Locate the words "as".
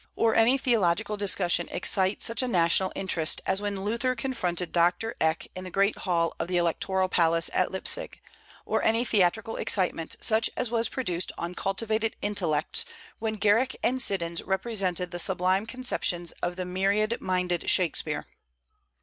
3.45-3.61, 10.57-10.71